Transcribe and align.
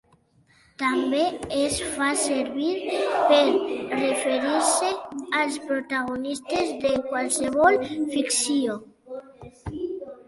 També 0.83 1.17
es 1.57 1.75
fa 1.97 2.07
servir 2.21 2.71
per 3.33 3.41
referir-se 3.99 4.89
als 5.43 5.61
protagonistes 5.69 6.75
de 6.87 6.95
qualsevol 7.13 7.79
ficció. 8.17 8.81